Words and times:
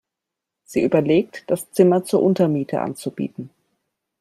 Sie 0.63 0.81
überlegt, 0.81 1.43
das 1.45 1.69
Zimmer 1.73 2.03
zur 2.03 2.23
Untermiete 2.23 2.81
anzubieten. 2.81 3.51